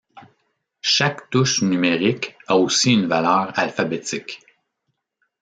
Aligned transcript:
Chaque 0.81 1.29
touche 1.29 1.61
numérique 1.61 2.35
a 2.47 2.55
aussi 2.57 2.91
une 2.91 3.05
valeur 3.05 3.51
alphabétique. 3.59 4.41